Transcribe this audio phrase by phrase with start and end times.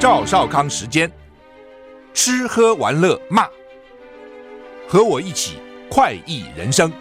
[0.00, 1.10] 赵少康时间，
[2.14, 3.48] 吃喝玩乐骂，
[4.86, 5.54] 和我一起
[5.90, 6.92] 快意人生。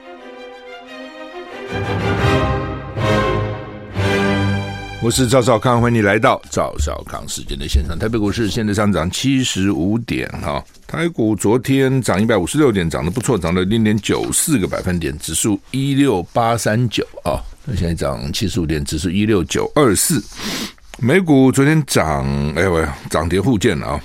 [5.00, 7.98] 我是赵少康，欢迎你来到赵少康时间的现场。
[8.00, 20.20] 台北股市现在上涨七十五点，哈，台股昨天涨一百五十六点，涨得不错，涨了零点九四个百分点，指数一六八三九啊，那现在涨七十五点，指数一六九二四。
[21.00, 24.02] 美股昨天涨，哎呦喂，涨跌互见了啊！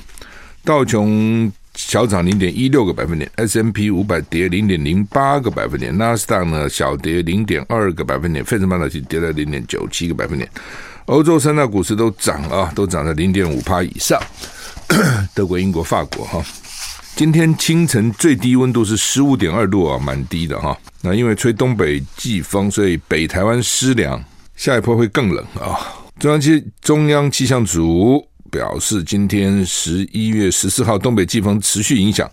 [0.62, 10.48] 道琼小涨零点一六个百分点，S&P 五百跌零点零八个百分点，纳斯达呢小跌零点二个百分点，费城半导体跌了零点九七个百分点。
[11.06, 14.20] 欧洲三大股市都涨啊，都涨了零点五趴以上。
[15.34, 16.44] 德国、英国、法国哈，
[17.16, 20.76] 今天清晨最低温度是十五点二度啊，蛮低的哈。
[21.00, 24.22] 那因为吹东北季风，所以北台湾湿凉，
[24.56, 26.01] 下一波会更冷啊。
[26.22, 32.30] 中央气中央气象组表示，今天十一月十四号东北季风持续影响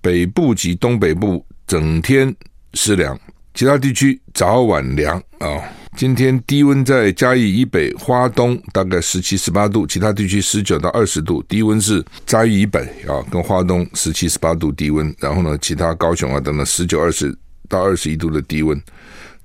[0.00, 2.34] 北部及东北部，整天
[2.74, 3.16] 湿凉，
[3.54, 5.62] 其他地区早晚凉啊。
[5.96, 11.40] 今天低温在嘉义以北、花东大概十七、十八度，其他地区十九到二十度。
[11.44, 17.32] 低温是嘉义以北啊，跟花东十七、十八度低温，然后呢，其他高雄啊等等十九、二十
[17.68, 18.82] 到二十一度的低温。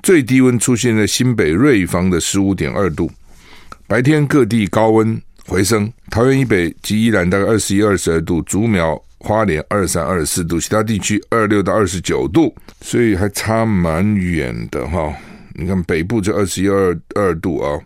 [0.01, 3.11] 最低温出现在新北瑞芳的十五点二度。
[3.87, 12.51] 白天各地高温回升，桃园以北及宜兰大概二十一、二十二度，竹苗、花莲二三、二十四度，其他地区二六到二十九度，
[12.81, 15.13] 所以还差蛮远的哈。
[15.53, 17.79] 你看北部就二十一、二二度啊，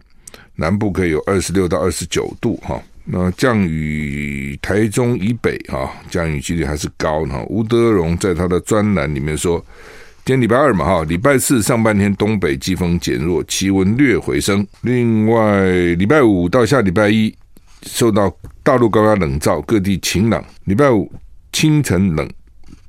[0.55, 2.81] 南部可以有二十六到二十九度哈。
[3.03, 7.43] 那降雨台中以北啊，降雨几率还是高哈。
[7.49, 9.63] 吴德荣在他的专栏里面说。
[10.29, 14.63] 今天礼拜二嘛，哈，礼拜四上半天东北季风减弱，气温略回升。
[14.81, 17.35] 另外，礼拜五到下礼拜一，
[17.81, 18.31] 受到
[18.61, 20.45] 大陆高压冷罩，各地晴朗。
[20.65, 21.11] 礼拜五
[21.51, 22.29] 清晨冷，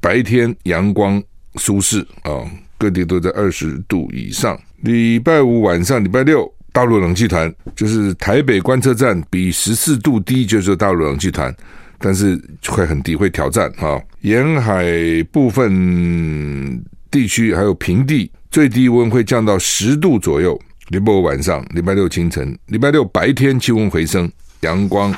[0.03, 1.23] 白天阳光
[1.55, 2.45] 舒适啊，
[2.77, 4.61] 各地都在二十度以上。
[4.83, 11.57] 礼拜五晚上，礼拜六大陆冷气团就是台北观测站比十四度低，就是大陆冷气团，
[11.97, 13.99] 但是会很低，会挑战哈。
[14.21, 14.84] 沿海
[15.33, 16.84] 部分。
[17.10, 20.59] 地区还有平地，最低温会降到十度左右。
[20.88, 25.15] 礼拜五晚上、礼拜六清晨、礼拜六白天气温回升，阳光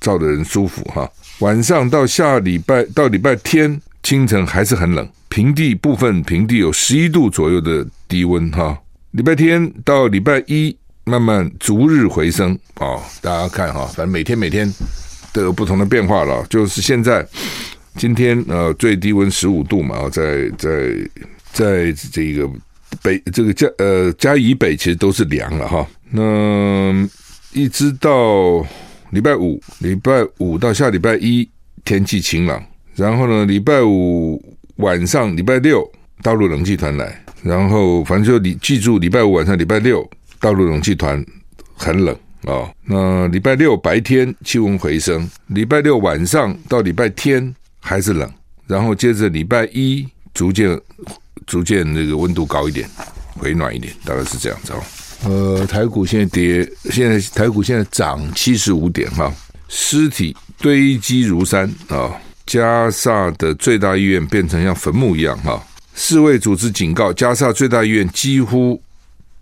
[0.00, 1.10] 照得人舒服哈。
[1.40, 8.78] 晚上到下礼拜到礼拜天清晨还是很冷，平地部分平地有十一度左右的低温哈。
[9.10, 14.72] 礼拜天到礼拜一慢慢逐日回升啊，大家看哈，反正每天每天
[15.32, 17.26] 都有不同的变化了，就是现在。
[17.96, 20.70] 今天呃最低温十五度嘛，在在
[21.52, 22.48] 在这个
[23.02, 25.86] 北这个嘉呃嘉义以北其实都是凉了哈。
[26.10, 27.08] 那
[27.52, 28.66] 一直到
[29.10, 31.48] 礼拜五，礼拜五到下礼拜一
[31.84, 32.64] 天气晴朗，
[32.94, 34.42] 然后呢礼拜五
[34.76, 35.86] 晚上礼拜六
[36.22, 40.08] 大陆冷气团来，然后反正就你记住礼拜五晚上礼拜六
[40.40, 41.24] 大陆冷气团
[41.74, 42.14] 很冷
[42.44, 42.74] 啊、哦。
[42.86, 47.54] 那礼拜六白天气温回升，礼拜六晚上到礼拜天。
[47.84, 48.32] 还是冷，
[48.66, 50.80] 然后接着礼拜一逐渐
[51.46, 52.88] 逐渐那个温度高一点，
[53.34, 54.82] 回暖一点，大概是这样子哦。
[55.24, 59.30] 呃，台股现在跌，现在台股现在涨七十五点哈，
[59.68, 62.16] 尸体堆积如山啊，
[62.46, 65.62] 加萨的最大医院变成像坟墓一样哈。
[65.94, 68.80] 世卫组织警告，加萨最大医院几乎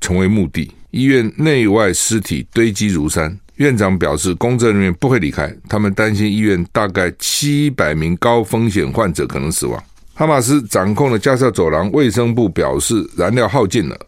[0.00, 3.38] 成为墓地，医院内外尸体堆积如山。
[3.60, 9.82] 院长表示，公证人员不会离开，他们担心医院大概七百名高风险患者可能死亡。
[10.14, 13.98] 哈马斯掌控了加沙走廊，卫生部表示燃料耗尽了。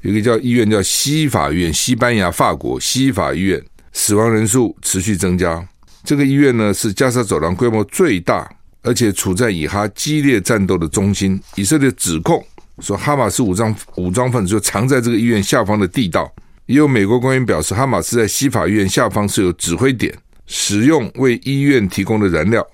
[0.00, 3.62] 一个叫医院叫西法院，西班牙、法国西法医院，
[3.92, 5.64] 死亡人数持续增加。
[6.02, 8.50] 这个医院呢是加沙走廊规模最大，
[8.82, 11.40] 而且处在以哈激烈战斗的中心。
[11.54, 12.44] 以色列指控
[12.80, 16.28] 说，哈马斯武装武装分子就藏在这个医院下方的地道。
[16.72, 20.10] 也有美国官员表示，哈马斯在西法院下方是有指挥点，
[20.46, 22.66] 使用为医院提供的燃料，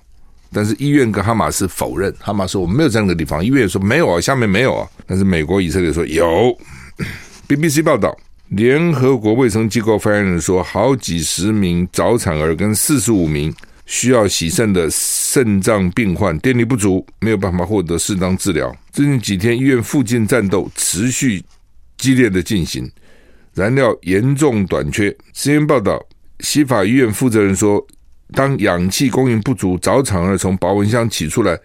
[0.52, 6.56] 但是医院跟哈马斯否认，哈马斯说我们没有在那个地方，医院说没有啊，下面没有啊，但是美国以色列说有。
[7.48, 8.16] BBC 报道，
[8.50, 13.52] 联合国卫生机构发言人说，好几十名早产儿跟四十五名
[13.84, 18.72] 需要洗肾的肾脏病患电力不足，没有办法获得适当治疗。
[18.92, 21.42] 最近几天，医院附近战斗持续
[21.96, 22.88] 激烈的进行，
[23.58, 25.14] 燃料严重短缺。
[25.34, 26.00] CNN 报道，
[26.40, 27.84] 西法医院负责人说，
[28.32, 31.58] 当氧气供应不足，早产儿从保温箱取出来，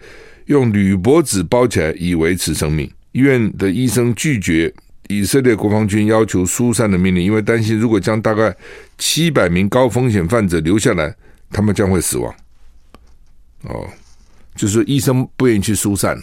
[0.46, 2.90] 用铝箔纸包起来以维持生命。
[3.12, 4.74] 医院的医生拒绝。
[5.08, 8.56] 以色列国防军要求疏散的命令，因为担心如果将大概
[8.96, 11.14] 七百名高风险患者留下来，
[11.50, 12.34] 他们将会死亡。
[13.64, 13.86] 哦，
[14.56, 16.22] 就是医生不愿意去疏散了，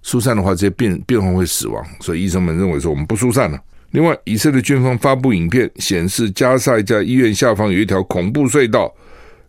[0.00, 3.62] 疏散的话，这些病病患会死亡，所以医生们认为说我们不疏散了。
[3.92, 8.92] 另外，以色列军方发布影片显示，加沙一家医院下方有一条恐怖隧道，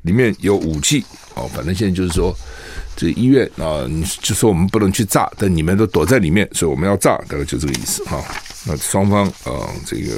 [0.04, 1.04] 里面有武器。
[1.34, 2.34] 哦，反正现在就是说。
[2.96, 8.24] 这医院啊，你就说我们不能去炸，但你们都躲在里面，所以我们要炸，大概就这个意思哈。
[8.68, 10.12] 那双方啊，这个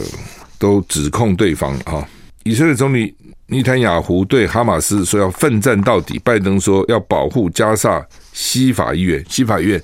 [0.60, 2.06] 都指控对方啊。
[2.44, 3.16] 以色列总理
[3.48, 9.82] 尼坦雅胡对哈马斯说要奋战到底，拜登说要保护加萨西法医院，西法医院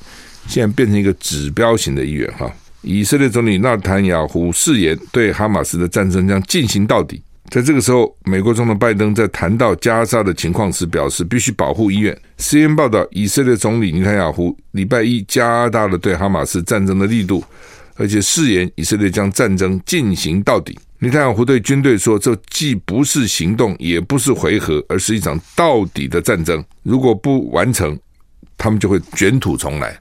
[0.47, 2.51] 现在变成一个指标型的医院哈。
[2.81, 7.21] 以色列总理纳坦雅胡誓言对哈马斯的战争将进行到底。
[7.49, 12.17] 在这个时候，美国总统拜登在谈到加沙的情况时表示，必须保护医院。
[12.37, 17.43] CNN 报道，以色列总理尼坦雅胡礼拜一加大了对哈马斯战争的力度，
[17.97, 20.79] 而且誓言以色列将战争进行到底。
[20.99, 26.63] 尼坦雅胡对军队说：“这既不是行动，也不是回合，而是一场到底的战争。
[26.83, 27.99] 如果不完成，
[28.57, 29.99] 他们就会卷土重来。”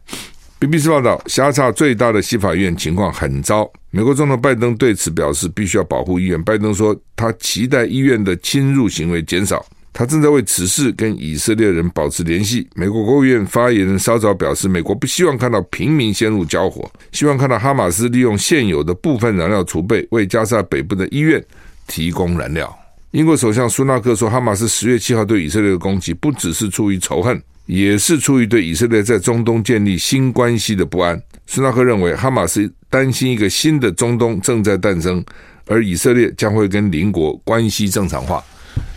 [0.61, 3.67] BBC 报道，加沙最大的西法院情况很糟。
[3.91, 6.41] 美国总统拜登对此表示，必须要保护医院。
[6.43, 9.65] 拜登说，他期待医院的侵入行为减少。
[9.91, 12.69] 他正在为此事跟以色列人保持联系。
[12.75, 21.43] 美国国务院发言人稍早表示，美国不希望看到平民陷入交火，希望看到哈马斯利用现有的部分燃料储备，为加沙北部的医院
[21.87, 22.71] 提供燃料。
[23.12, 27.43] 英国首相苏纳克说，哈马斯十月七号对以色列的攻击，不只是出于仇恨。
[27.70, 31.22] 也是出于对以色列在中东建立新关系的不安。
[31.46, 35.25] 苏纳克认为，哈马斯担心一个新的中东正在诞生，
[35.67, 38.43] 而以色列将会跟邻国关系正常化。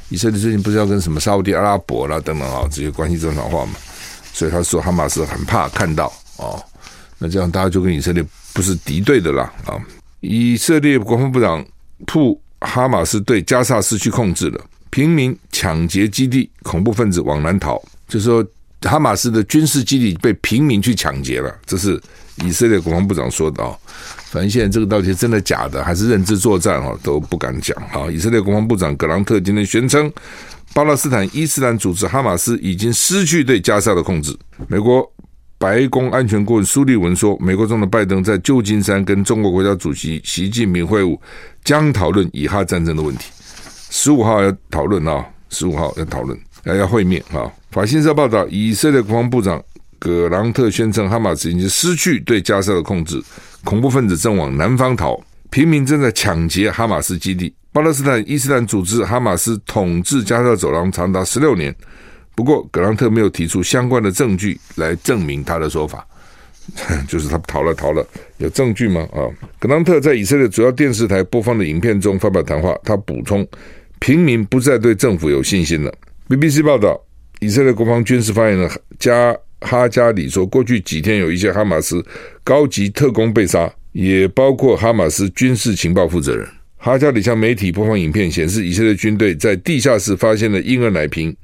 [0.09, 3.73] 以色列最近不是要跟什么沙乌地阿拉伯啦等等啊这些关系正常化嘛？
[4.33, 6.59] 所以他说，哈马斯很怕看到哦，
[7.19, 9.77] 那这样大家就跟以色列不是敌对的啦啊。
[10.21, 11.63] 以色列国防部长
[12.07, 18.43] 铺哈马斯对加萨失去控制了，平民抢劫基地，恐怖分子往南逃，就是说。
[18.89, 22.01] 哈马斯的军事基地被平民去抢劫了，这是
[22.43, 23.75] 以色列国防部长说的啊。
[24.29, 28.09] 反正现在这个到底是真的假的，还是认知作战啊，都不敢讲啊。
[28.11, 30.11] 以色列国防部长格朗特今天宣称，
[30.73, 34.35] 巴勒斯坦伊斯兰组织哈马斯已经失去对加沙的控制。
[34.67, 35.07] 美国
[35.59, 41.17] 白宫安全顾问苏利文说，美国总统拜登在旧金山跟中国国家主席习近平会晤，
[41.63, 43.29] 将讨论以哈战争的问题。
[43.91, 47.45] 十五号要讨论啊，十五号要讨论，要要会面啊。
[47.73, 49.61] 法新社报道，以色列国防部长
[49.97, 53.19] 葛朗特宣称，哈马斯已经失去对加沙的控制，
[53.63, 57.51] 恐怖分子正往南方逃，平民正在抢劫哈马斯基地。
[57.71, 61.75] 巴勒斯坦伊斯兰组织哈马斯统治加沙走廊长达十六年，
[62.35, 66.05] 不过葛朗特没有提出相关的证据来证明他的说法，
[67.09, 68.05] 就是他逃了逃了，
[68.37, 69.01] 有证据吗？
[69.11, 69.25] 啊，
[69.57, 73.43] 葛朗特在以色列主要电视台播放的影片中发表谈话，他补充，
[73.97, 75.91] 平民不再对政府有信心了。
[76.29, 77.01] BBC 报道。
[77.43, 82.01] 以色列国防军事发言人加哈加里说，过去几天有一些哈马斯
[82.41, 86.47] 高级特工被杀，也包括哈马斯军事情报负责人。
[86.77, 91.35] 哈加里向媒体播放影片，显示以色列军队在地下室发现了婴儿奶瓶、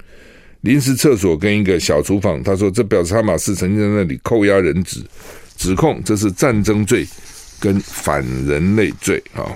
[0.62, 2.42] 临时厕所跟一个小厨房。
[2.42, 5.02] 他说，这表示哈马斯曾经在那里扣押人质，
[5.58, 7.06] 指控这是战争罪
[7.60, 9.22] 跟反人类罪。
[9.34, 9.52] 啊，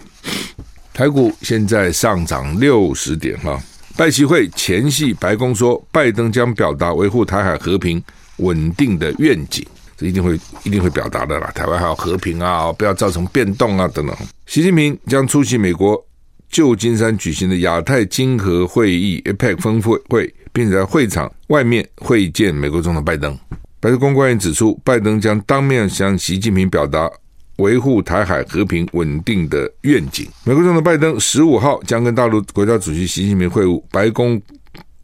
[0.93, 3.63] 台股现在上涨六十点哈。
[3.95, 8.03] 拜习会前夕，白宫说，拜登将表达维护台海和平
[8.37, 9.63] 稳定的愿景，
[9.95, 10.33] 这一定会
[10.63, 11.51] 一定会表达的啦。
[11.53, 14.15] 台湾还要和平啊，不要造成变动啊，等等。
[14.47, 16.03] 习近平将出席美国
[16.49, 23.37] 旧金山举行的亚太经合会议 （APEC） 峰会，并且在会场外面会见美国总统拜登。
[23.79, 27.09] 白宫官员指出，拜登将当面向习近平表达。
[27.57, 30.27] 维护台海和平稳定的愿景。
[30.43, 33.81] 美国总统拜登十五号将跟大陆国家主席习近平会晤。
[33.91, 34.41] 白宫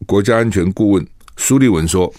[0.05, 2.11] 国家安全顾问苏利文说，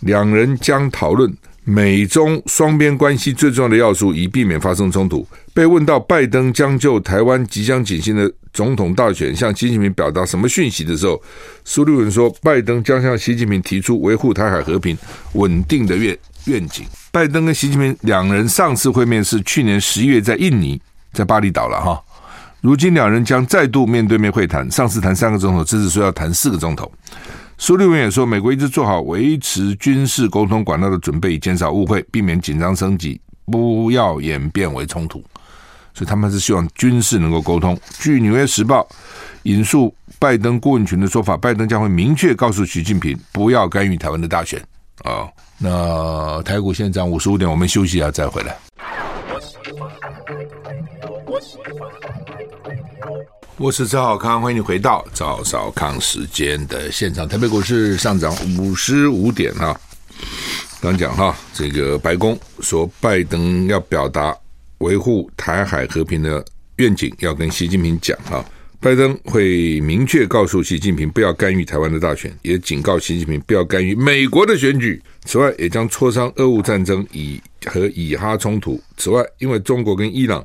[0.00, 1.32] 两人将讨论
[1.64, 5.26] 美中双边关系最重要的要素，以避免发生冲突。
[5.54, 11.22] 被问到拜登将就台湾即将举行的总统大选向习近平表达什么讯息的时候，
[11.64, 14.96] 苏立文说，拜登将向习近平提出维护台海和平
[15.34, 16.86] 稳定的愿愿景。
[17.10, 20.80] 拜登跟习近平两人上次会面是去年十一月在印尼，
[21.12, 22.02] 在巴厘岛了哈。
[22.60, 26.90] 如今两人将再度面对面会谈，上次谈三个钟头，这次说要谈四个钟头。
[27.58, 35.22] 苏立文也说，美国一直做好维持军事沟通管道的准备，减少误会，避免紧张升级，不要演变为冲突。
[35.94, 37.78] 所以他们是希望军事能够沟通。
[37.98, 38.80] 据《纽约时报》
[39.42, 44.58] 引述拜登顾问群的说法，拜登将会明确告诉习近平，不要干预台湾的大选。
[45.04, 45.28] 啊，
[45.62, 48.58] 那台股现涨五十五点，我们休息一下再回来。
[53.56, 57.28] 我是赵少康，欢迎你回到赵少康时间的现场。
[57.28, 59.80] 台北股市上涨五十五点哈，
[60.80, 64.36] 刚讲哈，这个白宫说拜登要表达
[64.78, 66.44] 维护台海和平的
[66.78, 68.44] 愿景，要跟习近平讲哈。
[68.82, 75.00] 拜登会明确告诉习近平不要干预台湾的大选，也警告习近平不要干预美国的选举。
[75.24, 78.82] 此外，也将磋商俄乌战争以和以哈冲突。
[78.96, 80.44] 此外，因为中国跟伊朗。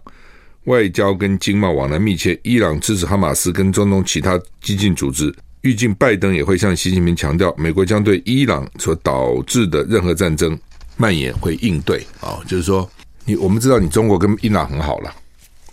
[0.66, 5.34] 外交跟经贸往来密切，伊朗支持哈马斯跟中东其他激进组织。
[5.62, 10.60] 预计拜登也会向习近平强调，美国将对伊朗所导致的任何战争
[10.98, 12.06] 蔓延会应对。
[12.20, 12.90] 啊，就是说，
[13.24, 15.16] 你我们知道你中国跟伊朗很好了，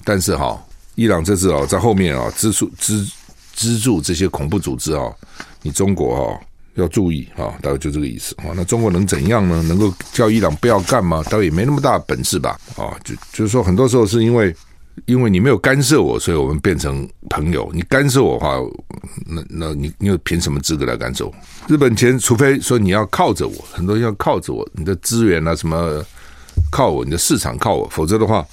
[0.04, 3.06] 但是哈，伊朗这次啊在后面啊资助资
[3.52, 5.12] 资助这些恐怖组织啊，
[5.62, 6.40] 你中国啊
[6.74, 8.52] 要注意啊，大概就这个意思啊。
[8.54, 9.62] 那中国能怎样呢？
[9.62, 11.22] 能够叫伊朗不要干吗？
[11.30, 12.58] 倒也没那么大本事吧。
[12.76, 14.54] 啊，就就是说，很多时候是因为。
[15.06, 17.68] 因为你没有干涉我，所以我们变成朋友。
[17.74, 18.60] 你干涉我的话，
[19.26, 21.34] 那那你你又凭什么资格来干涉我？
[21.66, 26.00] 日本钱，除非说你要靠着我，很多人要靠着我，你的资源啊什么
[26.70, 28.46] 靠我，你的市场靠我，否则的话，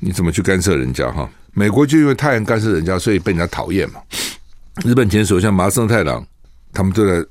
[0.00, 1.30] 你怎么去干涉人家哈？
[1.54, 4.00] 美国就因为太阳干涉人家，所以被人家讨厌嘛。
[4.84, 6.26] 日本前首相麻生太郎，
[6.72, 7.24] 他们都在，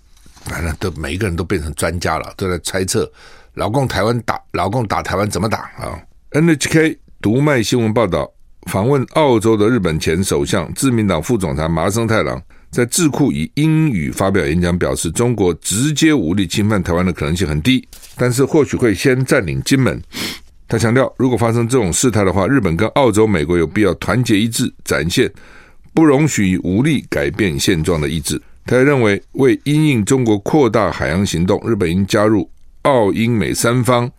[0.46, 3.12] 反正都每一个人都变成专家了，都在猜测
[3.54, 6.00] 老共台湾打老共打台湾怎么打啊
[6.32, 6.98] ？NHK。
[7.22, 8.30] 读卖新闻报道，
[8.70, 17.88] 访问澳洲的日本前首相、自民党副总裁麻生太郎在智库以英语发表演讲，表示中国直接武力侵犯台湾的可能性很低，
[18.18, 20.02] 但是或许会先占领金门。
[20.74, 25.32] 他强调，如果发生这种事态的话，日本跟澳洲、美国有必要团结一致，展现
[25.94, 28.42] 不容许无力改变现状的意志。
[28.66, 32.50] 他认为，为因应中国扩大海洋行动，日本应加入
[32.82, 34.12] 澳英美三方。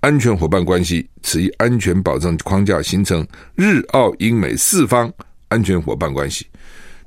[0.00, 3.24] 安全伙伴关系，此一安全保障框架形成
[3.54, 5.12] 日澳英美四方
[5.46, 6.44] 安全伙伴关系。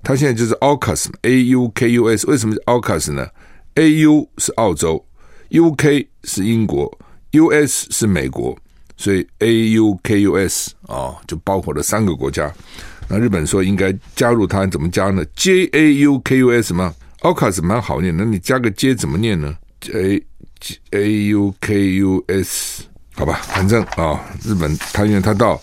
[0.01, 2.25] 他现在就是 AUKUS，A U K U S。
[2.25, 3.27] 为什么是 AUKUS 呢
[3.75, 5.05] ？A U 是澳洲
[5.49, 6.97] ，U K 是英国
[7.31, 8.57] ，U S 是美国，
[8.97, 12.51] 所以 A U K U S 啊，就包括了三个国家。
[13.07, 19.55] 那日本说应该加入它，怎么加呢？J A U K U S 吗？AUKUS 蛮好念，那你加个 J 怎么念呢
[19.93, 20.21] ？A
[20.91, 22.83] A U K U S，
[23.15, 25.61] 好吧，反正啊、日本他因为他到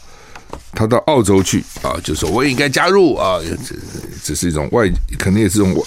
[0.73, 3.76] 他到澳洲去啊，就说我也应该加入啊，这
[4.23, 4.88] 这是一种外，
[5.19, 5.83] 可能也是一种外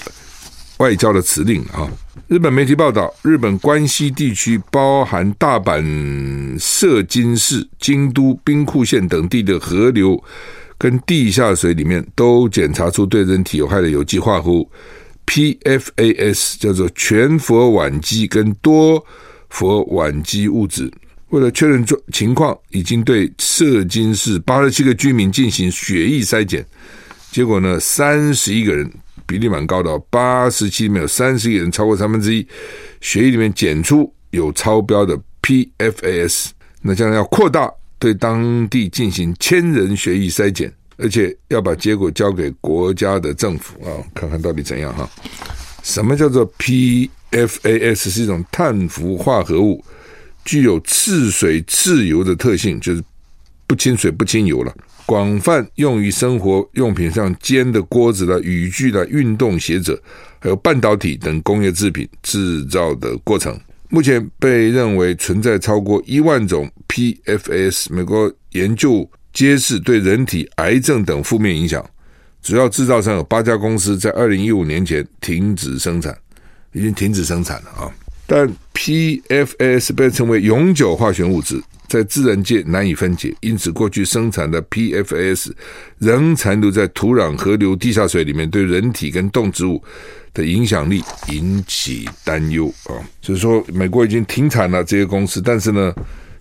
[0.78, 1.90] 外交的辞令啊。
[2.26, 10.22] 日本媒体报道，日本关西地区包含大阪、涉津市、京都、兵库县等地的河流
[10.78, 14.70] 跟地下水里面，都检查出对人体有害的有机化合物。
[15.26, 19.06] PFAS 叫做全氟烷基跟多
[19.50, 20.92] 氟烷基物质，
[21.30, 26.66] 为了确认状情况，已经对涉津市八十七个居民进行血液筛检，
[27.32, 28.90] 结果呢，三十一个人
[29.28, 32.48] 比例蛮高的，八十七里面有三十一人超过三分之一，
[33.02, 36.48] 血液里面检出有超标的 PFAS，
[36.82, 40.74] 那将来要扩大对当地进行千人血液筛检。
[41.00, 45.08] 而且要把结果交给国家的政府啊，看看到底怎样哈？
[45.84, 48.10] 什么叫做 PFAS？
[48.10, 49.86] 是一种碳氟化合物，
[50.44, 53.04] 具有次水次油的特性，就是
[53.68, 54.76] 不亲水不亲油了。
[55.08, 60.00] 广泛用于生活用品上煎的锅子的雨具的运动鞋子，
[60.38, 63.60] 还有半导体等工业制品制造的过程。
[63.90, 67.88] 目前被认为存在超过一万种 PFS。
[67.92, 69.10] 美国研究。
[69.34, 71.86] 揭示对人体癌症等负面影响，
[72.42, 76.18] 主要制造商有八家公司在二零一五年前停止生产，
[76.72, 77.86] 已经停止生产了啊。
[78.26, 85.52] 但 PFS 被称为永久化学物质，在自然界难以分解，因此过去生产的 PFAS
[86.00, 89.82] 仍残留在土壤、河流、地下水里面，对人体跟动植物
[90.34, 92.92] 的影响力引起担忧啊。
[93.22, 95.94] 就是说，美国已经停产了这些公司，但是呢，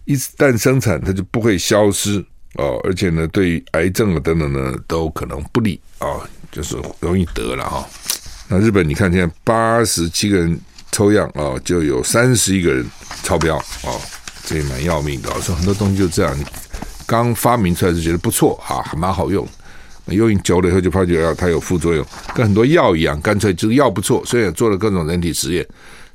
[0.04, 2.18] 一旦生产，它就不会消失
[2.54, 7.88] 哦，而且呢，对于癌症啊等等呢，都可能不利啊，就是容易得了哈。
[8.48, 10.58] 那日本，你看现在八十七个人
[10.90, 12.84] 抽样啊，就有三十一个人
[13.22, 13.90] 超标啊。
[14.46, 16.34] 这也蛮要命的，说很多东西就这样，
[17.04, 19.46] 刚发明出来就觉得不错啊，还蛮好用，
[20.06, 25.66] 用久了以后就发觉啊，它有副作用，跟很多药一样，干脆这个药不错，虽然做了各种人体实验，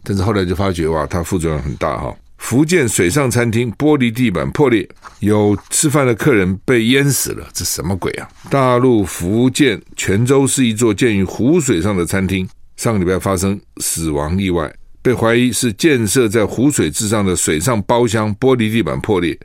[0.02, 2.16] 但是后来就发觉哇，它副作用很大哈。
[2.38, 4.88] 福建水上餐厅玻璃地板破裂，
[5.20, 8.28] 有吃饭的客人被淹死了，这什么鬼啊？
[8.50, 12.48] 大陆福建泉州市一座建于湖水上的餐厅，
[12.78, 14.74] 上个礼拜发生死亡意外。
[15.02, 19.38] 被怀疑是建设在湖水之上的水上包厢玻璃地板破裂，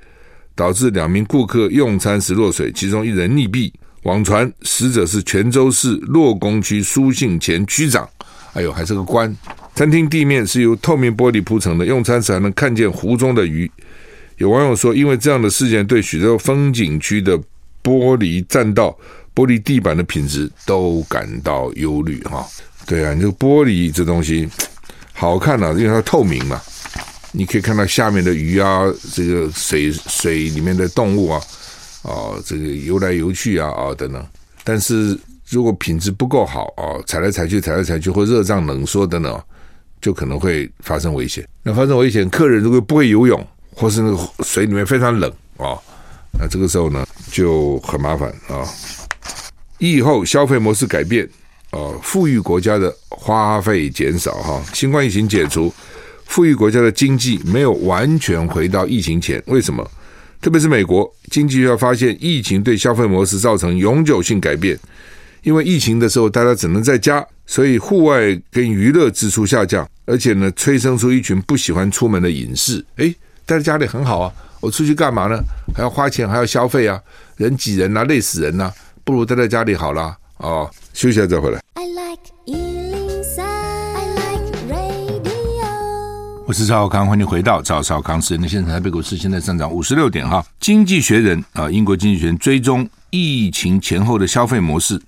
[0.54, 3.72] 导致两名顾客用餐时落水，其中一人溺毙。
[4.02, 8.08] 网传死者是泉州市洛宫区苏姓前区长，
[8.52, 9.34] 哎呦，还是个官。
[9.74, 13.70] 餐厅地面是由透明玻璃铺成的，用餐时还能看见湖中的鱼。
[14.36, 17.36] 有网友说，因为这样的事件，对许多风景区的
[17.82, 18.96] 玻璃栈道、
[19.34, 22.22] 玻璃地板的品质都感到忧虑。
[22.24, 22.46] 哈，
[22.86, 24.48] 对啊，你这个玻璃这东西。
[25.18, 26.60] 好看呢、啊，因为它透明嘛，
[27.32, 31.40] 你可以看到下面的鱼啊，这个水水里面的动物啊，
[32.02, 34.24] 啊，这个游来游去啊啊等等。
[34.62, 35.18] 但是
[35.48, 39.42] 如果品质不够好啊，踩来踩去，踩来踩去，或热胀冷缩等等，
[40.02, 41.48] 就可能会发生危险。
[41.62, 43.44] 那发生危险，客人如果不会游泳，
[43.74, 45.80] 或是那个水里面非常冷啊，
[46.38, 48.68] 那这个时候呢就很麻烦啊。
[49.78, 51.26] 疫后消费模式改变。
[51.72, 55.72] 哦，富裕国家的花费减少哈，新冠疫情解除，
[56.24, 59.42] 富裕国家的经济没有完全回到疫情前。
[59.46, 59.88] 为什么？
[60.40, 64.78] 特别是美国经济要发现，疫情对消费模式造成永久性改变。
[65.42, 68.18] 因为疫情的时候，大家只能在家，所以户外
[68.50, 72.84] 跟娱乐支出下降，而且呢，催生出一群不喜欢出门的隐士。
[72.96, 75.40] 诶，待在家里很好啊，我出去干嘛呢？
[75.74, 77.00] 还要花钱，还要消费啊，
[77.36, 80.16] 人挤人呐、啊，累死人呐、啊，不如待在家里好了。
[80.38, 81.60] 哦，休息一下再回来。
[81.74, 85.66] I like 103, I like radio。
[86.46, 88.70] 我是赵少康，欢迎回到赵少康时间的现场。
[88.70, 90.44] 台北股市现在上涨五十六点哈。
[90.60, 95.00] 经济学人啊，英国经济学人追踪疫情前后的消费模式，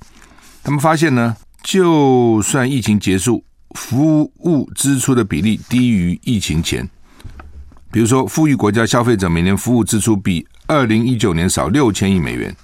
[0.63, 6.89] 他们发现呢，就算疫情结束，服务支出的比例低于疫情前。
[7.91, 12.55] 比如说，富裕国家消费者每年服务支出比二零一九年少六千亿美元。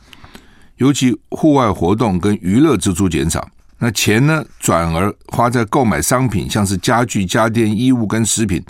[0.77, 8.63] 尤其户外活动跟娱乐支出减少，那钱呢转而花在购买商品，像是家具、家电、衣物跟食品，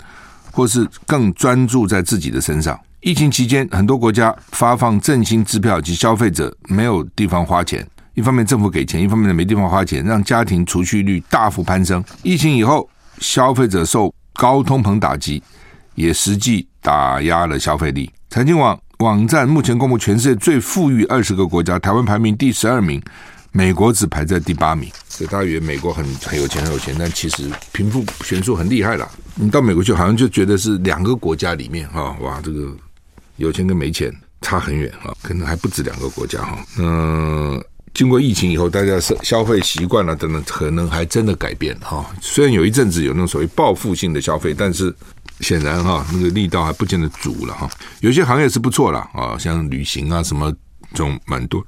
[0.51, 2.79] 或是更专注在自己的身上。
[3.01, 7.85] 疫情期间，很多国家发放振兴支票，及消费者没有地方花钱。
[8.13, 12.03] 一方面政府给钱，一方面呢没地方花钱，让家庭储蓄率大幅攀升。
[12.23, 12.89] 疫情以后，
[13.19, 15.41] 消费者受高通膨打击，
[15.95, 18.11] 也实际打压了消费力。
[18.29, 18.79] 财经网。
[19.05, 22.99] 网站目前公布全世界最富裕二十个国家，台湾排名第十二名，
[23.51, 24.89] 美国只排在第八名。
[25.07, 29.07] 所以大家以为美国很很有钱很有钱，但其实贫富悬殊很厉害了。
[29.35, 32.75] 你到美国去，好像就觉得是两个国家里面哈，哇，这个
[33.37, 36.57] 有钱跟没钱差很远啊，可能还不止两个国家哈。
[36.79, 37.63] 嗯，
[37.95, 42.05] 经过疫情以后，大家消消费习惯了等等，可能还真的改变哈。
[42.21, 44.95] 虽然有一阵子有那种所谓报复性的消费，但是。
[45.41, 47.69] 显然哈，那个力道还不见得足了哈。
[47.99, 50.49] 有些行业是不错了啊，像旅行啊什么
[50.91, 51.61] 这种蛮多，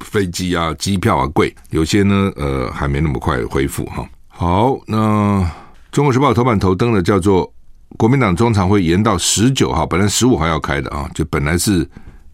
[0.00, 1.54] 飞机啊机票啊贵。
[1.70, 4.06] 有些呢呃还没那么快恢复哈。
[4.28, 4.98] 好，那
[5.90, 7.50] 《中国时报》头版头登的叫做
[7.96, 11.88] 国民党中常会延到十九号，本来十五号要开的啊，就本来是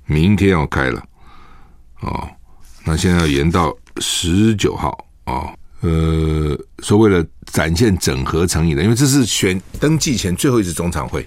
[0.06, 1.00] 明天要开了
[2.00, 2.28] 哦，
[2.88, 5.52] 那现在要延到十九号啊。
[5.80, 11.24] 呃，说为了展现整合诚意的，因为这是选登记前最后一次总场会，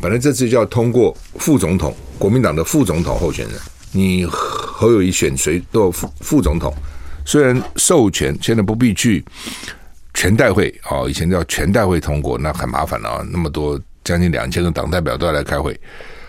[0.00, 3.60] 本来这次就要通过副总统，国民党的副总统候选人，
[3.90, 6.72] 你侯友谊选谁都副副总统，
[7.26, 9.22] 虽然授权现在不必去
[10.14, 15.78] 全代会哦，以前叫全代会通过，那很麻烦了啊，那么多将近两千个党代表都要来开会，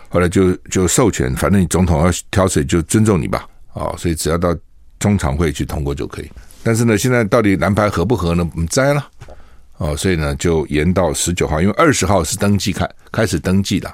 [0.09, 4.55] 后来就就授权，反正你总统要挑谁就尊重你吧，哦，所以只要到
[4.99, 6.29] 中常会去通过就可以。
[6.63, 8.49] 但是呢，现在到底蓝牌合不合呢？
[8.53, 9.05] 我们摘了
[9.77, 13.93] 哦，所以呢就延到十九号，因为二十号是登记开开始登记的，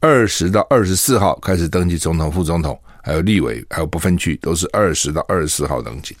[0.00, 6.16] 二十到二十四号开始登记总统、副总统，还有立委，还有不分区，都是二十到二十四号登记。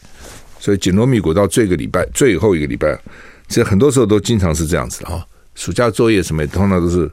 [0.58, 2.98] 所以紧锣密鼓到这个礼拜最后一个礼拜，
[3.46, 5.24] 其实很多时候都经常是这样子的哈。
[5.54, 7.08] 暑假作业什么，通常都是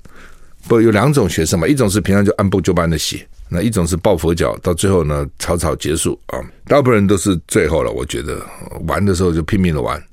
[0.68, 6.42] 不有两种学生嘛，一种是平常就按部就班的写，那一种是抱佛脚，到最后呢草草结束啊。
[6.66, 8.44] 大部分人都是最后了，我觉得
[8.88, 10.04] 玩的时候就拼命的玩，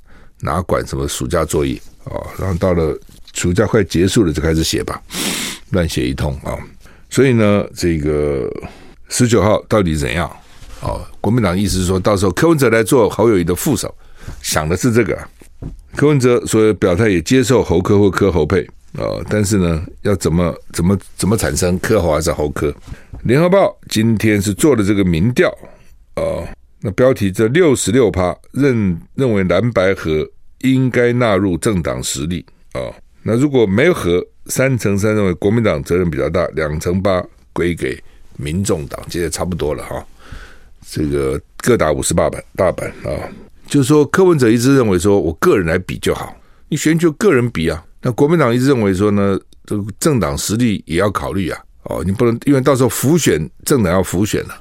[0.41, 2.95] 哪管什么暑假作业啊，然后到了
[3.33, 5.01] 暑假快结束了就开始写吧，
[5.71, 6.53] 乱写一通啊。
[7.09, 8.53] 所以呢，这个
[9.09, 10.31] 十九号到底怎样？
[10.83, 13.95] 哦，国民党意思是说到时候柯文哲来做侯友谊的副手，
[14.43, 15.19] 想的是这个。
[15.97, 18.67] 柯文哲所以表态也接受侯科或柯侯配、
[18.99, 22.75] 哦，但是呢，要怎么怎么怎么产生柯侯还是侯科？
[23.23, 25.49] 联合报今天是做了这个民调
[26.15, 26.43] 啊、
[26.81, 30.29] 那标题这六十六趴认认为蓝白合
[30.63, 32.81] 应该纳入政党实力啊、
[33.23, 37.97] 那如果没有合，三成三认为国民党责任比较大，两成八归给
[38.37, 40.05] 民众党，这也差不多了哈。
[40.85, 43.31] 这个各打五十八板大板啊，
[43.67, 46.35] 就是说柯文哲一直认为说，我个人来比就好，
[46.69, 47.85] 你选举个人比啊。
[48.03, 51.61] 那国民党一直认为说呢，这个政党实力也要考虑啊。
[51.85, 54.55] 哦，你不能因为到时候辅选政党要辅选了，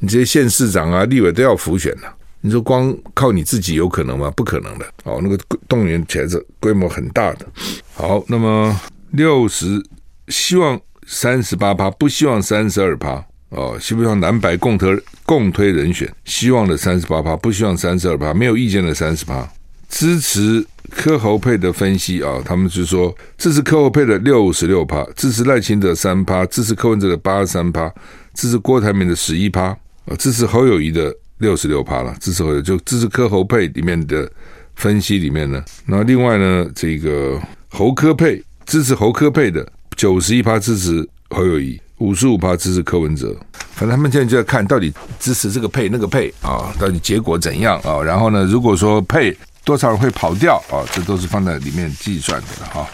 [0.00, 4.30] 你这些县市长啊、立委都要辅选了，你说光靠你自己有可能吗？
[4.36, 4.84] 不可能的。
[5.04, 7.46] 哦，那个动员起来是规模很大的。
[7.94, 8.78] 好，那么
[9.12, 9.80] 六十
[10.28, 13.24] 希望三十八趴，不希望三十二趴。
[13.50, 16.12] 哦，希不希望蓝白共推共推人选？
[16.24, 19.48] 希望的三十八趴，不希望三十二趴，没有意见的三十趴，
[19.92, 27.92] 支持柯侯配的分析啊、他们是说支持柯侯配的六十六趴，支持赖清德三趴，支持柯文哲的八十三趴，
[28.32, 29.64] 支持郭台铭的十一趴，
[30.06, 34.28] 啊，支持侯友谊的六十六趴了，支持侯友就支持柯侯配里面的
[34.74, 41.78] 分析里面呢，那另外呢，这个侯柯配支持侯柯配的九十一趴支持侯友谊。
[41.98, 43.32] 五十五趴支持柯文哲，
[43.74, 48.02] 反正他们现在就在看到底支持这个配那个配啊，到底结果怎样啊？
[48.02, 49.30] 然后呢，如果说配
[49.64, 52.86] 多少人会跑掉啊，这都是放在里面计算的哈。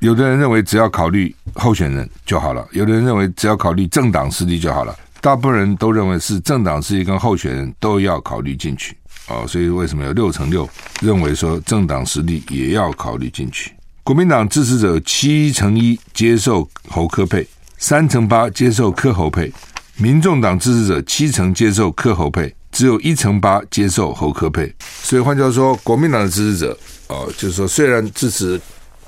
[0.00, 9.46] 有的人认为只要考虑候选人就好了，有的人认为只要考虑政党实力就好了，大部分人都认为是政党实力跟候选人都要考虑进去啊。
[9.46, 10.68] 所以为什么有六成六
[11.00, 13.72] 认为说政党实力也要考虑进去？
[14.02, 17.46] 国民党支持者七成一接受侯科配。
[17.78, 19.52] 三成八接受柯侯配，
[19.98, 24.70] 民众党支持者七成接受柯侯配，只有一成八接受侯柯配。
[25.02, 28.60] 所以换句话说，国民党的支持者哦，就是说虽然支持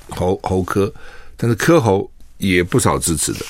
[0.09, 0.91] 侯侯科，
[1.37, 3.41] 但是科侯也不少支持的。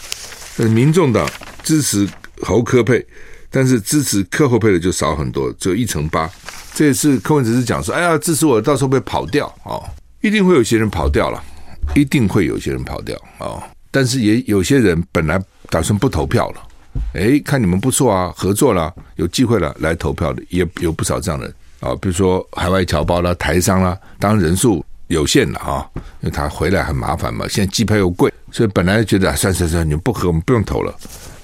[0.57, 1.25] 但民众党
[1.63, 2.05] 支持
[2.43, 3.07] 侯柯配，
[3.49, 6.29] 但是支持科侯配的就少很多，只有一成八。
[6.75, 9.81] 这也是柯文哲是讲说，哎呀，支持我到时候会跑掉哦，
[10.21, 11.41] 一定会有些人跑掉了，
[11.95, 13.63] 一定会有些人跑掉哦。
[13.93, 16.63] 但是也有些人本来打算不投票了，
[17.15, 25.87] 哎，看你们不错啊，合作了，有机会了来投票的也有不少这样的人啊，比如说海外侨胞啦、台商啦，当然人数有限了啊，
[26.21, 30.95] 因为他回来很麻烦嘛，现在机票又贵，所以本来觉得算算算，你们不合我们不用投了，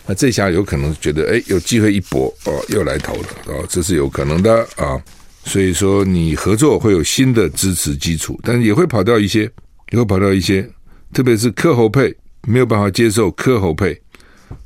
[0.07, 5.01] 那这下有可能觉得哎有机会一搏哦，又来投了哦，这是有可能的啊，
[5.45, 9.43] 所以说你合作会有新的支持基础，但是也会跑掉一些，
[9.91, 10.69] 也会跑掉一些，
[11.13, 12.15] 特别是柯侯配。
[12.47, 13.99] 没有办法接受柯侯配，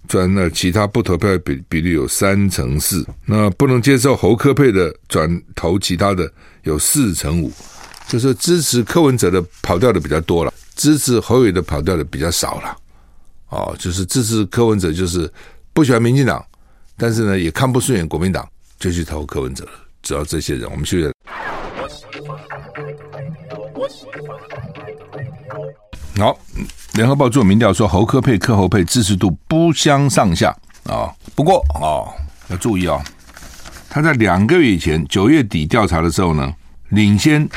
[0.06, 6.30] 转那其他不投票比比例有三成四，那不能接受侯科配的转投其他的
[6.62, 7.52] 有四成五，
[8.06, 12.76] 就是支持柯文哲的跑掉的比较多了，支持侯友的跑掉的比较少了。
[13.50, 15.30] 哦，就是支持柯文哲就是
[15.72, 16.44] 不喜欢民进党，
[16.96, 19.72] 但是呢也看不顺眼国民党，就去投柯文哲了。
[20.02, 21.10] 只要这些人，我们去。
[26.16, 26.38] 好。
[26.94, 30.50] 联合报做民调说，侯科配、柯侯配支持度不相上下
[30.84, 31.12] 啊。
[31.34, 32.08] 不过哦，
[32.48, 33.00] 要注意哦，
[33.88, 36.52] 他在两个月以前九月底调查的时候呢，
[36.88, 37.48] 领先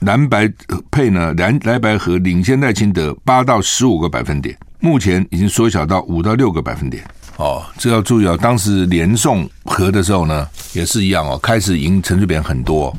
[0.00, 0.48] 蓝白
[0.90, 7.02] 配呢，蓝蓝白合领先赖清德八到十五个百分点，目前已经缩小到五到六个百分点。
[7.36, 8.38] 哦，这要注意哦。
[8.40, 12.94] 当时连送合的时候呢，也是一样哦，开始赢陈水扁很多，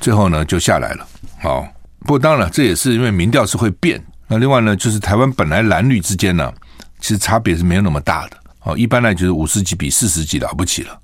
[0.00, 1.06] 最后呢就下来了。
[1.40, 1.64] 好，
[2.00, 4.02] 不过当然这也是因为民调是会变。
[4.28, 6.52] 那另外呢，就是台湾本来蓝绿之间呢，
[7.00, 8.76] 其实差别是没有那么大的哦。
[8.76, 11.00] 一般来就是五十几比四十几了不起了，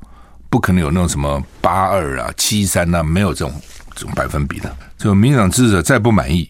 [0.51, 3.53] 不可能有那种什么八二啊、七三啊，没有这种
[3.95, 4.71] 这种百分比的。
[4.99, 6.49] 就民进党支持者再不满意，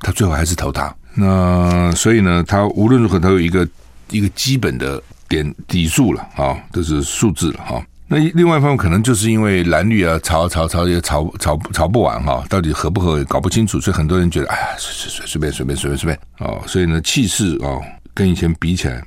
[0.00, 0.92] 他最后还是投他。
[1.14, 3.66] 那所以呢，他无论如何都有一个
[4.10, 7.82] 一个基本的点底数了啊，都是数字了哈。
[8.08, 17.82] 那另外一方面，可能就是因为蓝绿啊，吵吵吵也吵吵吵不完哈，到底合不合也搞不清楚，所以很多人觉得，哎呀，随随随便随便随便随便哦，所以呢，气势哦，
[18.14, 19.02] 跟以前比起来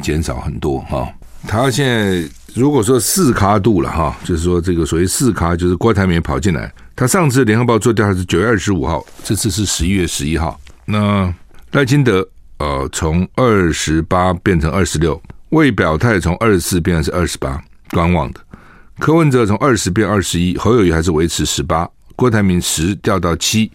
[0.00, 1.08] 减少很多哈。
[1.46, 6.72] 他现在如果说四咖度了哈，就是说这个所谓四咖，就是郭台铭跑进来。
[6.94, 10.60] 他上次联合报做调查是九月二十五号，这次是十一月十一号。
[10.84, 11.32] 那
[11.70, 12.26] 赖清德
[12.58, 17.60] 呃，从二十八变成二十六，未表态从二十四变成是二十八，
[17.92, 18.40] 观望的。
[18.98, 23.70] 柯文哲从二十变二十一，侯友谊还是维持十八，郭台铭十掉到七。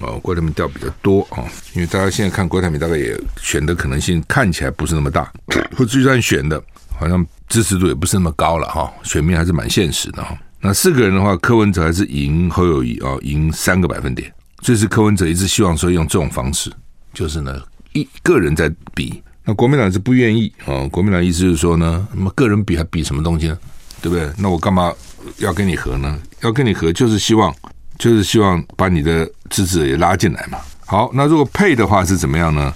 [0.00, 1.42] 哦，郭台铭掉比较多啊，
[1.74, 5.32] 因为大家现在看郭台铭大概也选的可能性看起来不是那么大，
[5.76, 6.62] 或就算选的，
[6.94, 10.36] 好像支持度也不是那么高了哈，选民还是蛮现实的哈。
[10.60, 14.32] 那四个人的话，柯文哲还是赢侯友谊啊，赢三个百分点。
[14.60, 16.70] 这是柯文哲一直希望说用这种方式，
[17.14, 17.60] 就是呢
[17.92, 20.86] 一个人在比，那国民党是不愿意啊。
[20.92, 23.58] 国民党意思就是说呢，那么个人比还比什么东西呢？
[24.02, 24.30] 对不对？
[24.36, 24.92] 那我干嘛
[25.38, 26.20] 要跟你合呢？
[26.42, 27.52] 要跟你合就是希望。
[27.98, 30.58] 就是希望把你的支持也拉进来嘛。
[30.86, 32.72] 好，那如果配的话是怎么样呢？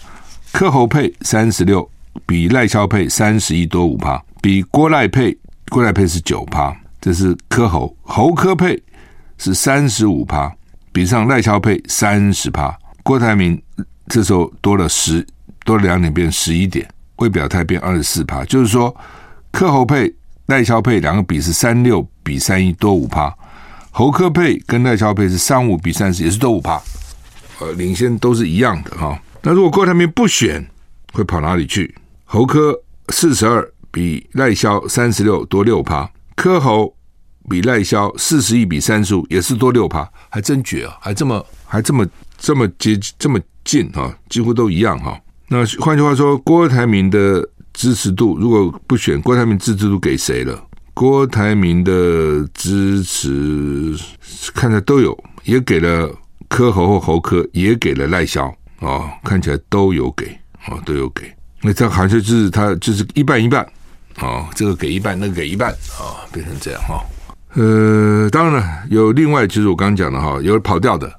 [0.50, 1.88] 柯侯配三十六，
[2.26, 8.82] 比赖萧配三十一多五趴，比郭赖配郭赖配是九趴，这是柯侯侯柯配
[9.38, 10.52] 是三十五趴，
[10.90, 12.76] 比上赖萧配三十趴。
[13.04, 13.62] 郭台铭
[14.08, 15.24] 这时候多了十
[15.64, 18.44] 多了两点，变十一点，未表态变二十四趴。
[18.44, 18.94] 就是说，
[19.50, 20.14] 柯侯配
[20.46, 23.34] 赖萧配两个比是三六比三一多五趴。
[23.94, 26.80] 侯柯配跟赖萧配是三五比三十，也是多五趴，
[27.60, 29.20] 呃，领先都是一样的哈。
[29.42, 30.66] 那如果郭台铭不选，
[31.12, 31.94] 会跑哪里去？
[32.24, 32.74] 侯柯
[33.10, 36.96] 四十二比赖萧三十六多六趴，柯侯
[37.50, 42.06] 比赖萧四十一比三十五，也是多六趴，还真绝啊，还这么还这么
[42.38, 45.20] 这么接这么近哈，几乎都一样哈。
[45.52, 50.58] 那换句话说，郭台铭的支持度如果不选，郭台铭支持度给谁了？
[50.94, 51.92] 郭台铭的
[52.54, 53.94] 支持
[54.54, 56.10] 看着都有，也给了
[56.48, 60.24] 柯侯或侯柯，也给了赖萧哦，看起来都有给
[60.68, 61.30] 哦，都有给。
[61.60, 63.62] 那这好像就是他就是一半一半
[64.20, 67.04] 哦，这个给一半，那个给一半啊、变成这样哈、哦。
[67.60, 71.12] 呃，当然了，有另外就是我刚刚讲的哈，有跑掉的，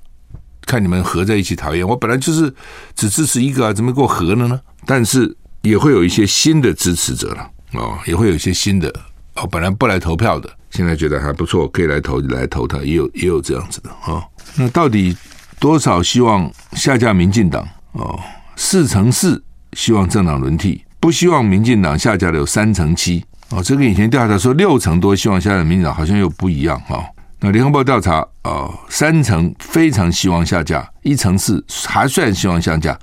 [0.66, 1.88] 看你们合在一起讨厌。
[1.88, 2.54] 我本来就是
[2.96, 4.60] 只支持一个啊，怎么给我合了呢？
[4.86, 8.94] 但是也会有一些新的支持者了哦，也会有一些新的。
[9.36, 14.24] 哦，本来不来投票的，现在觉得还不错，可以来投来投他，也有也有这样子的啊、哦。
[14.56, 15.16] 那到底
[15.60, 17.68] 多少希望下架民进党？
[17.94, 18.20] 哦，
[18.56, 23.26] 四成四希望政党轮替，不希望民进党下架的有三成七。
[23.50, 27.06] 哦，这个以前调查说六成多希望下架民进党，好像又不一样哈、哦。
[27.46, 32.98] 那联合报调查，哦，三层非常希望下架，一层是还算希望下架，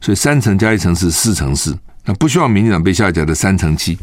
[0.00, 1.72] 所以三层加一层是，四成四。
[2.04, 3.96] 那不希望民进党被下架的三成七。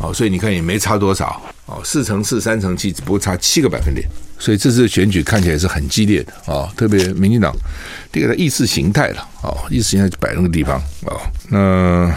[0.00, 4.04] 哦，所以你看也没差多少哦，四乘四，三层七，只不过差七个百分点。
[4.40, 7.54] 所以这次选举看起来是很激烈的哦，特别民进党
[8.12, 11.20] 这个的意识形态了哦，意识形态就摆那个地方哦。
[11.48, 12.12] 那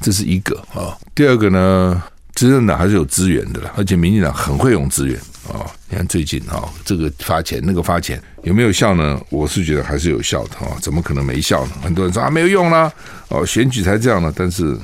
[0.00, 2.02] 这是一个哦，第二个呢，
[2.34, 5.70] 执政党还是有资源的啦，而且民进党很会用资源哦。
[5.88, 9.20] 你看最近哦，这个发钱，那个发钱，有没有效呢？
[9.30, 11.72] 我是觉得还是有效的哦，怎么可能没效呢？
[11.82, 12.92] 很多人说啊，没有用啦，
[13.28, 14.76] 哦，选举才这样呢，但是。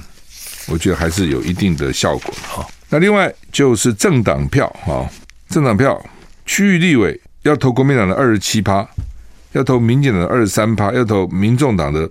[0.69, 2.65] 我觉得还是有一定的效果哈。
[2.89, 5.05] 那另外就是政党票哈，
[5.49, 6.01] 政党票
[6.47, 8.89] 区域立委要投国民党的二十七趴，
[9.55, 12.09] 要投民进党的二十三趴，要投民众党的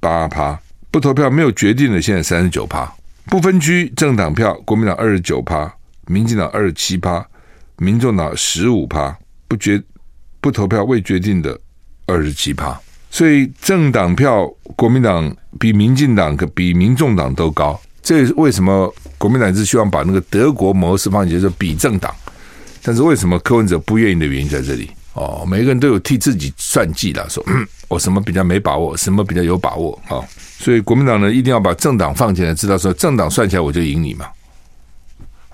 [0.00, 2.86] 八趴，不投票没有决定的现在三十九趴。
[3.24, 5.74] 不分区政党票，国民党二十九趴，
[6.08, 7.26] 民进党二十七趴，
[7.78, 9.82] 民众党十五趴，不决
[10.40, 11.58] 不投票未决定的
[12.06, 12.78] 二十七趴。
[13.10, 17.80] 所以政党票，国民党比民进党、比民众党都高。
[18.02, 18.92] 这也是为什么？
[19.16, 22.14] 国民党是希望把那个德国模式放进去，就比政党。
[22.82, 25.44] 但是为什么柯文哲不愿意的原因在这里哦。
[25.46, 27.44] 每个人都有替自己算计了，说
[27.88, 30.22] 我什么比较没把握，什么比较有把握啊。
[30.58, 34.26] 所以国民党呢，一定要把政党放进来，知道说政党算起来我就赢你嘛。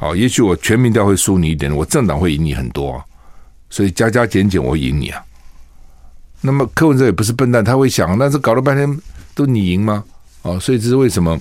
[0.04, 3.02] 好，也许我全民调会输你一点，我政党会赢你很多啊。
[3.70, 5.24] 所以加加减减，我赢你啊。
[6.42, 9.00] 那么柯文哲也不是笨蛋，他会想，那这搞了半天
[9.34, 10.04] 都你赢吗？
[10.42, 11.40] 哦，所以这是为什么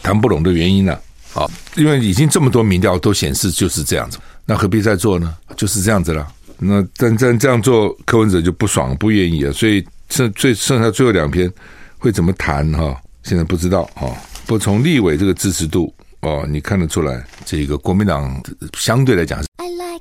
[0.00, 0.96] 谈不拢的原因呢？
[1.34, 5.36] 啊，因为已经这么多民调都显示就是这样子，那何必再做呢？
[5.56, 6.24] 就是这样子了。
[6.58, 9.52] 那但但这样做，柯文哲就不爽，不愿意了。
[9.52, 11.52] 所以剩最剩下最后两篇
[11.98, 12.96] 会怎么谈哈？
[13.24, 14.08] 现在不知道哈。
[14.46, 15.92] 不从立委这个支持度
[16.24, 18.42] 哦，你看得出来，这个国民党
[18.78, 19.46] 相对来讲是。
[19.58, 20.00] I like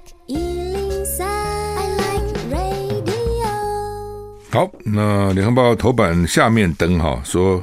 [4.49, 7.61] 好，那联合报头版下面登哈说，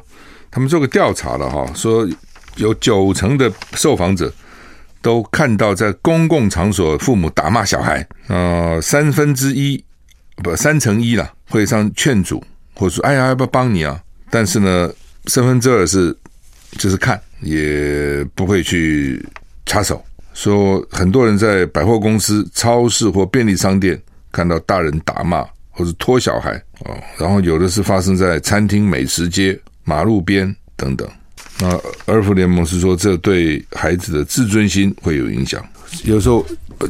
[0.50, 2.06] 他们做个调查了哈，说
[2.56, 4.30] 有九成的受访者
[5.00, 9.82] 都看到在公共场所父母打骂小孩，呃，三分之一
[10.42, 12.44] 不三成一了会上劝阻，
[12.74, 14.02] 或者说哎呀要不要帮你啊？
[14.28, 14.92] 但是呢，
[15.26, 16.14] 三分之二是
[16.78, 19.24] 就是看也不会去
[19.66, 20.04] 插手。
[20.34, 24.00] 说很多人在百货公司、超市或便利商店
[24.32, 25.46] 看到大人打骂。
[25.72, 31.08] 或者拖小孩哦，然后有的是发生在餐厅、美食街、马路边等等。
[31.58, 31.70] 那
[32.04, 35.64] 儿福联盟是说，这对孩子的自尊心会有影响。
[36.04, 36.44] 有时候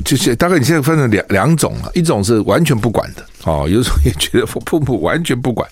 [0.05, 5.69] 就是大概你现在分成两两种了，一种是完全不管的哦，有时候也觉得父母完全不管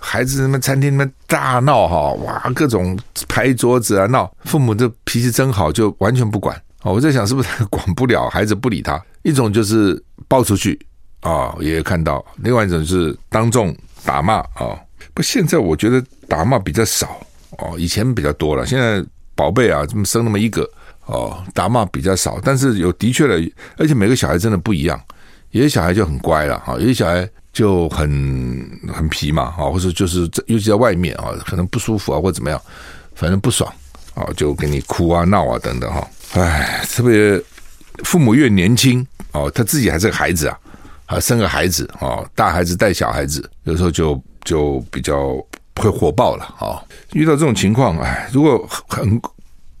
[0.00, 6.56] 孩子，什么餐厅里面大闹哈，哇，各种拍桌子啊闹，父母的脾气真好，就完全不管。
[6.82, 9.00] 哦，我在想是不是管不了孩子不理他？
[9.22, 10.80] 一种就是抱出去
[11.20, 14.74] 啊，也看到；另外一种是当众打骂啊。
[15.12, 17.20] 不，现在我觉得打骂比较少。
[17.58, 20.66] 哦，以前比较多了，现在宝贝啊，这么生那么一个
[21.04, 24.98] 哦，打骂比较少，但是有的确的，而且每个小孩真的不一样，
[25.50, 28.08] 有些小孩就很乖了哈，有些小孩就很
[28.92, 32.60] 很皮嘛，啊，或者就是尤其在外面啊，可能不舒服啊或怎么样，
[33.14, 33.72] 反正不爽
[34.14, 37.42] 啊，就给你哭啊闹啊等等哈，哎，特别
[38.04, 40.58] 父母越年轻哦，他自己还是个孩子啊，
[41.06, 45.36] 啊，生个孩子哦，大孩子带小孩子，有时候就就比较。
[45.76, 46.76] 会火爆了啊！
[47.14, 49.22] 遇到这种情况，哎，如果很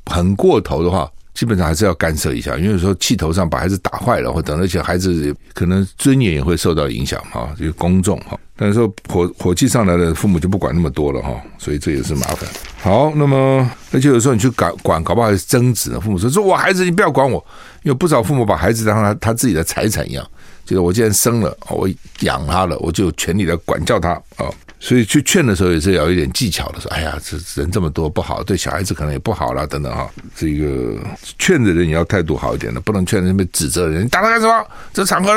[0.06, 8.38] 很过头的话，基本上还是要干涉一下，因为有时候气头上把孩子打坏了，或等，而且孩子可能尊严也会受到影响哈，就公众哈。
[8.56, 12.48] 但是说火火气上来了，父母就不管那么多了哈，所以这也是麻烦。
[12.82, 16.00] 好，那么而且有时候你去管管，搞不好还是争执呢。
[16.00, 17.42] 父母说：“说我孩子，你不要管我。”
[17.84, 20.26] 有不少父母把孩子当他他自己的财产一样，
[20.66, 21.88] 就是我既然生了，我
[22.20, 24.50] 养他了，我就有权利来管教他啊。
[24.82, 30.96] 所以去劝的时候也是要有一点技巧的，说：“哎呀，这人这么多不好，对小孩子可能也不好了，等等哈。”这个
[31.38, 34.66] 劝的人也要态度好一点的，不能劝人被指责人，你打他干什么？
[34.90, 35.30] 这场合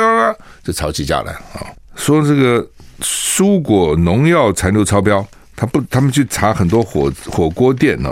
[0.64, 1.60] 就吵起架来啊！
[1.94, 2.66] 说这个
[3.02, 8.10] 蔬果农药残留超标，他不，他们去查很多火火锅店呢，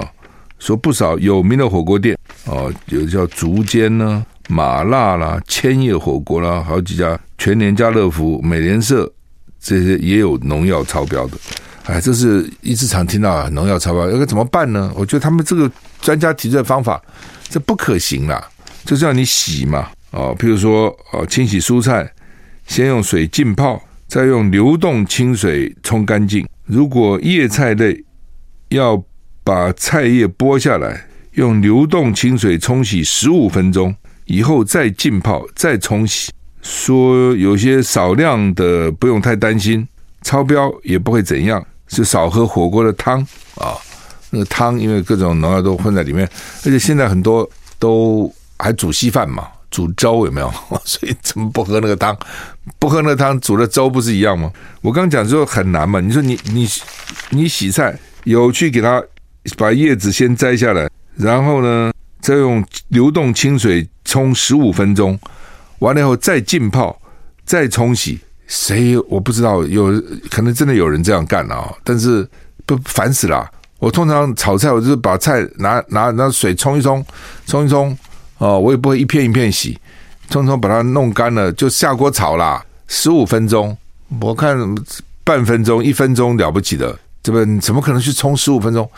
[0.59, 9.11] 说不少有名的火锅店哦，有叫竹间呢、麻辣啦、千叶火锅啦，好几家全联、家乐福、美联社。
[9.63, 11.39] 这些也有农药超标的，
[11.85, 14.93] 哎，这是一直常听到啊，农药超标，该怎么办呢？
[14.97, 15.71] 我觉得他们这个
[16.01, 17.01] 专家提出的方法，
[17.49, 18.45] 这不可行啦，
[18.85, 22.13] 就是要你洗嘛，哦，譬如说哦，清洗蔬菜，
[22.67, 26.45] 先用水浸泡，再用流动清水冲干净。
[26.67, 28.05] 如果叶菜类
[28.71, 29.01] 要
[29.45, 33.95] 把菜叶剥下来，用流动清水冲洗十五分钟
[34.25, 36.33] 以后再浸泡，再冲洗。
[36.63, 39.87] 说有些少量的不用太担心，
[40.23, 43.21] 超标也不会怎样，就少喝火锅的汤
[43.57, 43.77] 啊。
[44.31, 46.27] 那个汤因为各种农药都混在里面，
[46.65, 47.47] 而且现在很多
[47.79, 50.51] 都还煮稀饭嘛，煮粥有没有？
[50.87, 52.17] 所以怎么不喝那个汤？
[52.79, 54.51] 不喝那汤煮的粥不是一样吗？
[54.81, 56.67] 我刚讲说很难嘛，你说你你
[57.31, 57.95] 你洗菜
[58.25, 59.03] 有去给它
[59.59, 65.19] 把叶子先摘下来，然后呢再用流动清水冲十五分钟。
[65.83, 66.97] 完了以后再浸泡，
[67.45, 71.75] 再冲洗，谁我不知道，有可能真的有人这样干啊！
[71.83, 72.27] 但是
[72.65, 73.51] 不烦死了。
[73.81, 77.05] 我通常炒菜，我就是把菜拿拿拿水冲一冲，
[77.47, 77.99] 冲一冲
[78.39, 79.77] 哦，我也不会一片一片洗，
[80.31, 83.77] 冲冲把它弄干了就下锅炒啦，十五分钟，
[84.21, 84.57] 我看
[85.25, 88.89] 半分钟一分钟了不起的，这不怎么可能去冲十五分钟？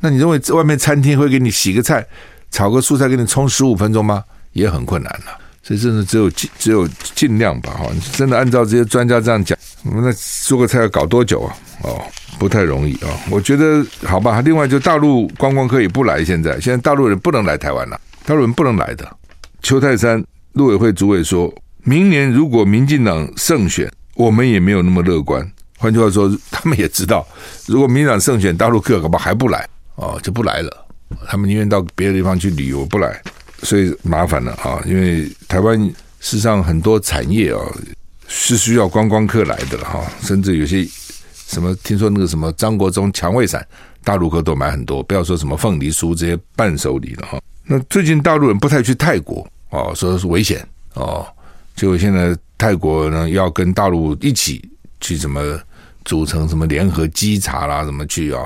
[0.00, 2.04] 那你认为外面餐厅会给你洗个菜、
[2.50, 4.24] 炒个蔬菜给你冲十五分钟吗？
[4.52, 5.38] 也很困难了。
[5.72, 10.12] 以真的只有尽只有尽量吧哈，真的按照这些专家这样讲，那
[10.44, 11.56] 做个菜要搞多久啊？
[11.82, 12.04] 哦，
[12.38, 13.08] 不太容易啊。
[13.30, 14.40] 我觉得好吧。
[14.40, 19.16] 另外，就大陆观光客也不来，现在现在大陆人不能来台湾了，大陆人不能来的。
[19.62, 21.52] 邱泰山陆委会主委说，
[21.84, 25.46] 明年如果民进党胜选，我们也没有那么乐观。
[25.78, 27.26] 换句话说，他们也知道，
[27.66, 30.86] 如果民进党胜选，大陆客恐怕还不来哦，就不来了。
[31.26, 33.20] 他们宁愿到别的地方去旅游，不来。
[33.62, 35.78] 所以麻烦了啊，因为台湾
[36.20, 37.60] 事实上很多产业啊
[38.26, 40.84] 是需要观光客来的哈，甚至有些
[41.46, 43.64] 什么听说那个什么张国忠蔷薇伞，
[44.02, 47.40] 大陆客都买很多，不要说什么凤梨酥这些伴手礼了哈。
[47.64, 51.26] 那最近大陆人不太去泰国哦，说是危险哦，
[51.76, 54.68] 结果现在泰国呢要跟大陆一起
[55.00, 55.60] 去什么
[56.04, 58.42] 组成什么联合稽查啦，什么去啊，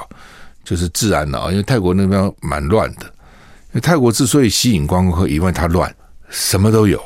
[0.63, 3.13] 就是治安的啊，因为泰国那边蛮乱的。
[3.81, 5.95] 泰国之所以吸引观光客，因为它乱，
[6.31, 7.01] 什么都有，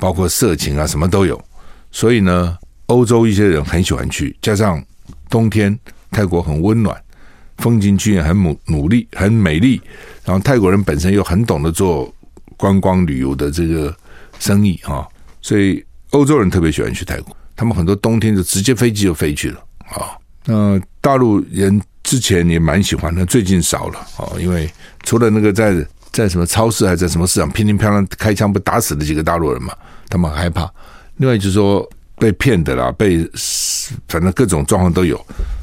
[0.00, 1.40] 包括色情啊，什么都有。
[1.90, 4.82] 所以呢，欧洲一些人很喜欢去，加上
[5.28, 5.78] 冬天
[6.10, 6.96] 泰国很温暖，
[7.58, 9.80] 风景区也很努努力，很美丽。
[10.24, 12.12] 然后泰国人本身又很懂得做
[12.56, 13.94] 观光旅游的这个
[14.38, 15.06] 生意啊，
[15.40, 17.36] 所以欧洲人特别喜欢去泰国。
[17.54, 20.16] 他们很多冬天就直接飞机就飞去了啊。
[20.44, 24.68] 那大陆人之前也蛮喜欢的，最近少了啊，因为
[25.04, 25.86] 除了那个在。
[26.12, 29.72] 在什么超市还在什么市场，乒乒乓乓开枪不打死了几个大陆人嘛，
[30.08, 30.70] 他们很害怕。
[31.16, 33.18] 另外就是说被骗的啦，被
[34.08, 35.18] 反正各种状况都有，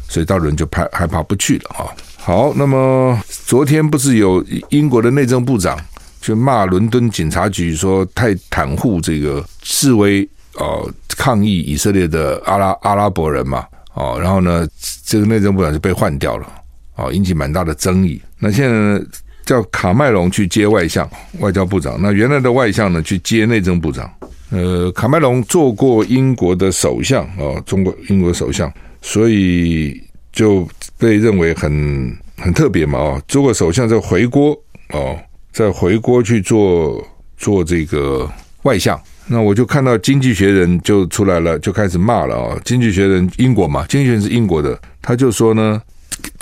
[0.08, 1.90] 所以大陆人就怕害怕不去了啊。
[2.18, 5.80] 好，那么昨天不是有英国的内政部长
[6.22, 13.66] 去骂伦敦警察局说太袒护这个示威哦抗议以色列的阿拉阿拉伯人嘛？
[13.94, 14.68] 哦，然后呢，
[15.06, 16.48] 这个内政部长就被换掉了，
[16.96, 18.22] 哦，引起蛮大的争议。
[18.38, 19.02] 那现在呢
[19.48, 24.08] 叫卡麦隆去接外相、外交部长，那原来的外相呢去接内政部长。
[24.52, 28.72] 呃，卡麦隆做过英国的首相哦，中国英国首相，
[29.02, 30.00] 所以
[30.34, 30.68] 就
[31.00, 34.52] 被认为很很特别嘛哦，做过首相再回国
[34.90, 35.18] 哦，
[35.54, 37.02] 再回国去做
[37.38, 38.30] 做这个
[38.64, 39.00] 外相。
[39.30, 42.56] 那我就看到《经济学人》就出来了，就开始骂了啊！
[42.64, 45.82] 《经济学人》英国嘛，《经济学人》是英国的，他就说呢，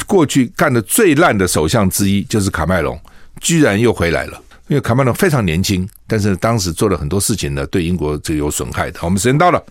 [0.05, 2.99] 过去干的最烂的首相之一就是卡麦隆，
[3.41, 4.41] 居然又回来了。
[4.67, 8.99] 因为卡麦隆非常年轻，但是当时做了很多事情呢，对英国这个有损害的。
[9.03, 9.63] 我们时间到了。